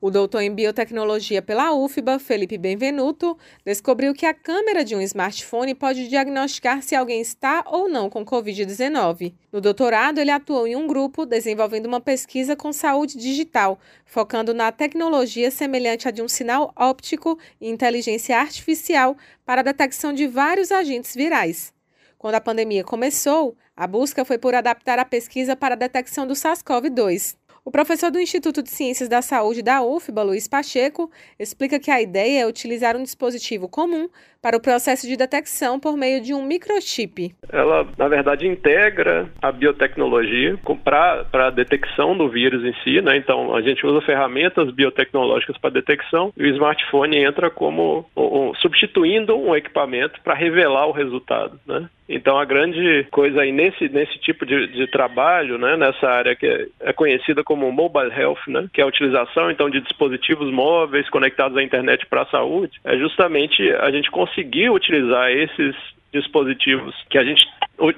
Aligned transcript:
O 0.00 0.12
doutor 0.12 0.42
em 0.42 0.54
biotecnologia 0.54 1.42
pela 1.42 1.74
UFBA, 1.74 2.20
Felipe 2.20 2.56
Benvenuto, 2.56 3.36
descobriu 3.64 4.14
que 4.14 4.26
a 4.26 4.32
câmera 4.32 4.84
de 4.84 4.94
um 4.94 5.00
smartphone 5.00 5.74
pode 5.74 6.06
diagnosticar 6.06 6.82
se 6.82 6.94
alguém 6.94 7.20
está 7.20 7.64
ou 7.66 7.88
não 7.88 8.08
com 8.08 8.24
Covid-19. 8.24 9.34
No 9.50 9.60
doutorado, 9.60 10.18
ele 10.20 10.30
atuou 10.30 10.68
em 10.68 10.76
um 10.76 10.86
grupo 10.86 11.26
desenvolvendo 11.26 11.86
uma 11.86 12.00
pesquisa 12.00 12.54
com 12.54 12.72
saúde 12.72 13.18
digital, 13.18 13.76
focando 14.06 14.54
na 14.54 14.70
tecnologia 14.70 15.50
semelhante 15.50 16.06
à 16.06 16.12
de 16.12 16.22
um 16.22 16.28
sinal 16.28 16.72
óptico 16.76 17.36
e 17.60 17.68
inteligência 17.68 18.38
artificial 18.38 19.16
para 19.44 19.62
a 19.62 19.64
detecção 19.64 20.12
de 20.12 20.28
vários 20.28 20.70
agentes 20.70 21.12
virais. 21.12 21.72
Quando 22.16 22.36
a 22.36 22.40
pandemia 22.40 22.84
começou, 22.84 23.56
a 23.76 23.84
busca 23.84 24.24
foi 24.24 24.38
por 24.38 24.54
adaptar 24.54 25.00
a 25.00 25.04
pesquisa 25.04 25.56
para 25.56 25.74
a 25.74 25.78
detecção 25.78 26.24
do 26.24 26.34
SARS-CoV-2. 26.34 27.36
O 27.64 27.70
professor 27.70 28.10
do 28.10 28.20
Instituto 28.20 28.62
de 28.62 28.70
Ciências 28.70 29.08
da 29.08 29.20
Saúde 29.20 29.62
da 29.62 29.82
UFBA, 29.82 30.22
Luiz 30.22 30.48
Pacheco, 30.48 31.10
explica 31.38 31.78
que 31.78 31.90
a 31.90 32.00
ideia 32.00 32.42
é 32.42 32.46
utilizar 32.46 32.96
um 32.96 33.02
dispositivo 33.02 33.68
comum 33.68 34.08
para 34.40 34.56
o 34.56 34.60
processo 34.60 35.06
de 35.06 35.16
detecção 35.16 35.80
por 35.80 35.96
meio 35.96 36.22
de 36.22 36.32
um 36.32 36.44
microchip. 36.44 37.34
Ela, 37.50 37.86
na 37.98 38.08
verdade, 38.08 38.46
integra 38.46 39.28
a 39.42 39.50
biotecnologia 39.50 40.58
para 40.84 41.26
a 41.32 41.50
detecção 41.50 42.16
do 42.16 42.28
vírus 42.28 42.64
em 42.64 42.74
si, 42.82 43.00
né? 43.02 43.16
Então, 43.16 43.54
a 43.54 43.60
gente 43.60 43.84
usa 43.84 44.00
ferramentas 44.06 44.70
biotecnológicas 44.70 45.58
para 45.58 45.70
detecção 45.70 46.32
e 46.36 46.44
o 46.44 46.54
smartphone 46.54 47.18
entra 47.18 47.50
como 47.50 48.06
um, 48.16 48.54
substituindo 48.54 49.36
um 49.36 49.54
equipamento 49.54 50.20
para 50.22 50.34
revelar 50.34 50.86
o 50.86 50.92
resultado, 50.92 51.58
né? 51.66 51.88
Então 52.08 52.38
a 52.38 52.44
grande 52.44 53.06
coisa 53.10 53.42
aí 53.42 53.52
nesse, 53.52 53.88
nesse 53.88 54.18
tipo 54.18 54.46
de, 54.46 54.66
de 54.68 54.86
trabalho, 54.86 55.58
né, 55.58 55.76
nessa 55.76 56.08
área 56.08 56.34
que 56.34 56.46
é, 56.46 56.66
é, 56.80 56.92
conhecida 56.92 57.44
como 57.44 57.70
mobile 57.70 58.10
health, 58.10 58.40
né, 58.48 58.68
que 58.72 58.80
é 58.80 58.84
a 58.84 58.86
utilização 58.86 59.50
então 59.50 59.68
de 59.68 59.80
dispositivos 59.80 60.50
móveis 60.50 61.08
conectados 61.10 61.56
à 61.58 61.62
internet 61.62 62.06
para 62.06 62.22
a 62.22 62.26
saúde, 62.26 62.80
é 62.84 62.96
justamente 62.96 63.62
a 63.74 63.90
gente 63.90 64.10
conseguir 64.10 64.70
utilizar 64.70 65.30
esses 65.30 65.76
dispositivos 66.12 66.94
que 67.10 67.18
a 67.18 67.24
gente 67.24 67.46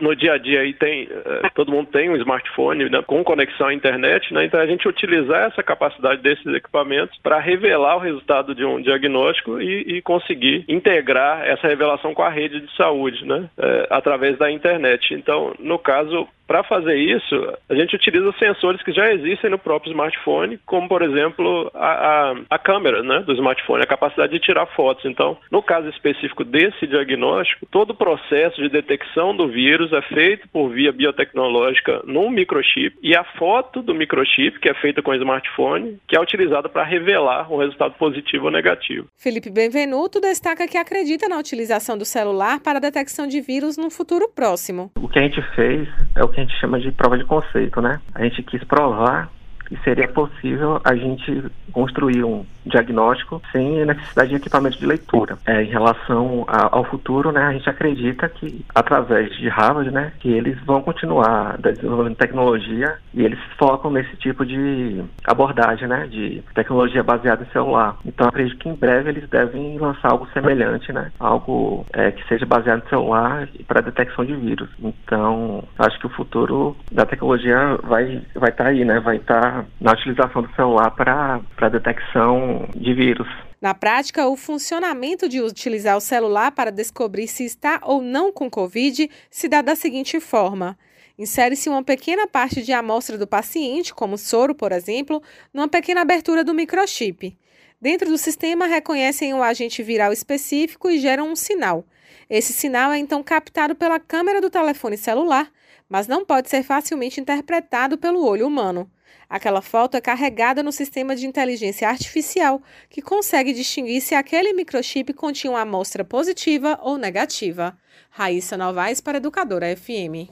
no 0.00 0.14
dia 0.14 0.34
a 0.34 0.38
dia 0.38 0.60
aí 0.60 0.74
tem 0.74 1.08
eh, 1.10 1.48
todo 1.54 1.72
mundo 1.72 1.88
tem 1.90 2.10
um 2.10 2.16
smartphone 2.16 2.90
né, 2.90 3.02
com 3.06 3.24
conexão 3.24 3.68
à 3.68 3.74
internet, 3.74 4.32
né? 4.34 4.44
Então 4.44 4.60
a 4.60 4.66
gente 4.66 4.86
utilizar 4.86 5.46
essa 5.46 5.62
capacidade 5.62 6.20
desses 6.20 6.46
equipamentos 6.46 7.18
para 7.22 7.38
revelar 7.38 7.96
o 7.96 8.00
resultado 8.00 8.54
de 8.54 8.64
um 8.64 8.80
diagnóstico 8.80 9.60
e, 9.60 9.96
e, 9.96 10.02
conseguir 10.02 10.64
integrar 10.68 11.46
essa 11.46 11.66
revelação 11.66 12.12
com 12.12 12.22
a 12.22 12.28
rede 12.28 12.60
de 12.60 12.76
saúde, 12.76 13.24
né? 13.24 13.48
É, 13.56 13.86
através 13.90 14.36
da 14.36 14.50
internet. 14.50 15.14
Então, 15.14 15.54
no 15.58 15.78
caso 15.78 16.28
para 16.50 16.64
fazer 16.64 16.96
isso, 16.96 17.56
a 17.68 17.74
gente 17.76 17.94
utiliza 17.94 18.34
sensores 18.36 18.82
que 18.82 18.90
já 18.90 19.12
existem 19.12 19.48
no 19.48 19.56
próprio 19.56 19.92
smartphone, 19.92 20.58
como 20.66 20.88
por 20.88 21.00
exemplo 21.00 21.70
a, 21.72 22.32
a, 22.32 22.34
a, 22.50 22.58
câmera 22.58 23.04
né, 23.04 23.22
do 23.24 23.32
smartphone, 23.34 23.84
a 23.84 23.86
capacidade 23.86 24.32
de 24.32 24.40
tirar 24.40 24.66
fotos. 24.74 25.04
Então, 25.04 25.38
no 25.48 25.62
caso 25.62 25.88
específico 25.88 26.42
desse 26.42 26.88
diagnóstico, 26.88 27.66
todo 27.70 27.90
o 27.90 27.94
processo 27.94 28.60
de 28.60 28.68
detecção 28.68 29.32
do 29.32 29.46
vírus 29.46 29.92
é 29.92 30.02
feito 30.02 30.48
por 30.48 30.70
via 30.70 30.90
biotecnológica 30.90 32.02
num 32.04 32.28
microchip 32.28 32.98
e 33.00 33.14
a 33.14 33.22
foto 33.38 33.80
do 33.80 33.94
microchip, 33.94 34.58
que 34.58 34.68
é 34.68 34.74
feita 34.74 35.00
com 35.00 35.12
o 35.12 35.14
smartphone, 35.14 36.00
que 36.08 36.16
é 36.16 36.20
utilizada 36.20 36.68
para 36.68 36.82
revelar 36.82 37.48
um 37.52 37.58
resultado 37.58 37.94
positivo 37.94 38.46
ou 38.46 38.50
negativo. 38.50 39.06
Felipe 39.16 39.50
Benvenuto 39.50 40.20
destaca 40.20 40.66
que 40.66 40.76
acredita 40.76 41.28
na 41.28 41.38
utilização 41.38 41.96
do 41.96 42.04
celular 42.04 42.58
para 42.58 42.78
a 42.78 42.82
detecção 42.82 43.28
de 43.28 43.40
vírus 43.40 43.76
no 43.76 43.88
futuro 43.88 44.28
próximo. 44.34 44.90
O 44.96 45.08
que 45.08 45.20
a 45.20 45.22
gente 45.22 45.40
fez 45.54 45.88
é 46.16 46.24
o 46.24 46.28
que 46.28 46.39
a 46.40 46.44
gente 46.44 46.58
chama 46.58 46.80
de 46.80 46.90
prova 46.90 47.18
de 47.18 47.24
conceito, 47.24 47.80
né? 47.80 48.00
A 48.14 48.22
gente 48.24 48.42
quis 48.42 48.62
provar 48.64 49.30
que 49.70 49.76
seria 49.84 50.08
possível 50.08 50.80
a 50.84 50.96
gente 50.96 51.44
construir 51.72 52.24
um 52.24 52.44
diagnóstico 52.66 53.40
sem 53.52 53.86
necessidade 53.86 54.30
de 54.30 54.36
equipamento 54.36 54.78
de 54.78 54.84
leitura. 54.84 55.38
É, 55.46 55.62
em 55.62 55.68
relação 55.68 56.44
a, 56.48 56.76
ao 56.76 56.84
futuro, 56.84 57.30
né, 57.30 57.42
a 57.42 57.52
gente 57.52 57.70
acredita 57.70 58.28
que 58.28 58.64
através 58.74 59.32
de 59.36 59.48
Harvard, 59.48 59.90
né, 59.90 60.12
que 60.18 60.28
eles 60.28 60.58
vão 60.64 60.82
continuar 60.82 61.56
desenvolvendo 61.58 62.16
tecnologia 62.16 62.96
e 63.14 63.24
eles 63.24 63.38
focam 63.56 63.90
nesse 63.90 64.14
tipo 64.16 64.44
de 64.44 65.02
abordagem, 65.24 65.88
né, 65.88 66.06
de 66.08 66.42
tecnologia 66.54 67.02
baseada 67.02 67.44
em 67.44 67.52
celular. 67.52 67.96
Então 68.04 68.28
acredito 68.28 68.58
que 68.58 68.68
em 68.68 68.74
breve 68.74 69.10
eles 69.10 69.28
devem 69.28 69.78
lançar 69.78 70.10
algo 70.10 70.28
semelhante, 70.32 70.92
né, 70.92 71.12
algo 71.18 71.86
é, 71.92 72.10
que 72.10 72.26
seja 72.26 72.44
baseado 72.44 72.82
em 72.84 72.88
celular 72.88 73.48
para 73.68 73.80
detecção 73.80 74.24
de 74.24 74.34
vírus. 74.34 74.68
Então 74.82 75.62
acho 75.78 75.98
que 76.00 76.06
o 76.06 76.10
futuro 76.10 76.76
da 76.90 77.06
tecnologia 77.06 77.78
vai 77.84 78.22
vai 78.34 78.50
estar 78.50 78.64
tá 78.64 78.70
aí, 78.70 78.84
né, 78.84 78.98
vai 78.98 79.16
estar 79.16 79.40
tá 79.40 79.59
na 79.80 79.92
utilização 79.92 80.42
do 80.42 80.54
celular 80.54 80.90
para 80.90 81.68
detecção 81.68 82.68
de 82.74 82.94
vírus. 82.94 83.28
Na 83.60 83.74
prática, 83.74 84.26
o 84.26 84.36
funcionamento 84.36 85.28
de 85.28 85.40
utilizar 85.40 85.96
o 85.96 86.00
celular 86.00 86.52
para 86.52 86.72
descobrir 86.72 87.28
se 87.28 87.44
está 87.44 87.78
ou 87.82 88.00
não 88.00 88.32
com 88.32 88.50
Covid 88.50 89.10
se 89.30 89.48
dá 89.48 89.60
da 89.60 89.76
seguinte 89.76 90.18
forma. 90.18 90.78
Insere-se 91.18 91.68
uma 91.68 91.84
pequena 91.84 92.26
parte 92.26 92.62
de 92.62 92.72
amostra 92.72 93.18
do 93.18 93.26
paciente, 93.26 93.92
como 93.92 94.16
soro, 94.16 94.54
por 94.54 94.72
exemplo, 94.72 95.22
numa 95.52 95.68
pequena 95.68 96.00
abertura 96.00 96.42
do 96.42 96.54
microchip. 96.54 97.36
Dentro 97.78 98.08
do 98.08 98.16
sistema, 98.16 98.66
reconhecem 98.66 99.34
o 99.34 99.42
agente 99.42 99.82
viral 99.82 100.12
específico 100.12 100.88
e 100.88 100.98
geram 100.98 101.30
um 101.30 101.36
sinal. 101.36 101.84
Esse 102.30 102.54
sinal 102.54 102.92
é 102.92 102.98
então 102.98 103.22
captado 103.22 103.74
pela 103.74 104.00
câmera 104.00 104.40
do 104.40 104.48
telefone 104.48 104.96
celular, 104.96 105.50
mas 105.88 106.06
não 106.06 106.24
pode 106.24 106.48
ser 106.48 106.62
facilmente 106.62 107.20
interpretado 107.20 107.98
pelo 107.98 108.24
olho 108.24 108.46
humano. 108.46 108.90
Aquela 109.28 109.60
foto 109.60 109.96
é 109.96 110.00
carregada 110.00 110.62
no 110.62 110.72
sistema 110.72 111.14
de 111.14 111.26
inteligência 111.26 111.88
artificial, 111.88 112.62
que 112.88 113.02
consegue 113.02 113.52
distinguir 113.52 114.00
se 114.00 114.14
aquele 114.14 114.52
microchip 114.52 115.12
continha 115.12 115.52
uma 115.52 115.60
amostra 115.60 116.04
positiva 116.04 116.78
ou 116.82 116.96
negativa. 116.96 117.76
Raíssa 118.10 118.56
Novaes 118.56 119.00
para 119.00 119.18
Educadora 119.18 119.76
FM. 119.76 120.30